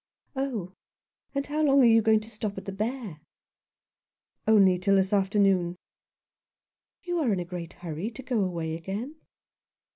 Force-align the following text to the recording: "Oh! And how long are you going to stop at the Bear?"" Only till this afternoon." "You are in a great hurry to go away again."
"Oh! 0.35 0.73
And 1.35 1.45
how 1.45 1.61
long 1.63 1.81
are 1.81 1.85
you 1.85 2.01
going 2.01 2.21
to 2.21 2.29
stop 2.31 2.57
at 2.57 2.65
the 2.65 2.71
Bear?"" 2.71 3.19
Only 4.47 4.79
till 4.79 4.95
this 4.95 5.13
afternoon." 5.13 5.75
"You 7.03 7.19
are 7.19 7.31
in 7.31 7.39
a 7.39 7.45
great 7.45 7.73
hurry 7.73 8.09
to 8.09 8.23
go 8.23 8.43
away 8.43 8.73
again." 8.73 9.13